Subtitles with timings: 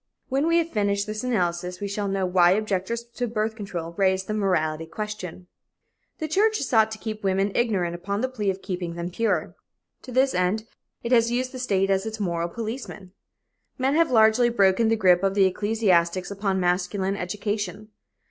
[0.29, 4.23] When we have finished this analysis, we shall know why objectors to birth control raise
[4.23, 5.45] the "morality" question.
[6.17, 9.53] The church has sought to keep women ignorant upon the plea of keeping them "pure."
[10.01, 10.65] To this end
[11.03, 13.11] it has used the state as its moral policeman.
[13.77, 17.89] Men have largely broken the grip of the ecclesiastics upon masculine education.